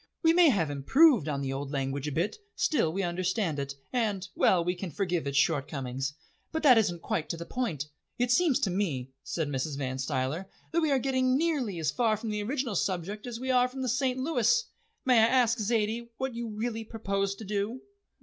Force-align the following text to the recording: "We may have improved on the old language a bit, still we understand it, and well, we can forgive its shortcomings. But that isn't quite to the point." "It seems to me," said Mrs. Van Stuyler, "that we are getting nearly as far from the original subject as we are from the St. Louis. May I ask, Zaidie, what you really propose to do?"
"We 0.23 0.33
may 0.33 0.49
have 0.49 0.71
improved 0.71 1.27
on 1.29 1.41
the 1.41 1.53
old 1.53 1.69
language 1.71 2.07
a 2.07 2.11
bit, 2.11 2.35
still 2.55 2.91
we 2.91 3.03
understand 3.03 3.59
it, 3.59 3.75
and 3.93 4.27
well, 4.33 4.65
we 4.65 4.73
can 4.73 4.89
forgive 4.89 5.27
its 5.27 5.37
shortcomings. 5.37 6.15
But 6.51 6.63
that 6.63 6.79
isn't 6.79 7.03
quite 7.03 7.29
to 7.29 7.37
the 7.37 7.45
point." 7.45 7.85
"It 8.17 8.31
seems 8.31 8.57
to 8.61 8.71
me," 8.71 9.11
said 9.23 9.47
Mrs. 9.47 9.77
Van 9.77 9.99
Stuyler, 9.99 10.49
"that 10.71 10.81
we 10.81 10.89
are 10.89 10.97
getting 10.97 11.37
nearly 11.37 11.77
as 11.77 11.91
far 11.91 12.17
from 12.17 12.31
the 12.31 12.41
original 12.41 12.73
subject 12.73 13.27
as 13.27 13.39
we 13.39 13.51
are 13.51 13.67
from 13.67 13.83
the 13.83 13.87
St. 13.89 14.17
Louis. 14.17 14.63
May 15.05 15.19
I 15.19 15.27
ask, 15.27 15.59
Zaidie, 15.59 16.09
what 16.17 16.33
you 16.33 16.47
really 16.49 16.83
propose 16.83 17.35
to 17.35 17.45
do?" 17.45 17.81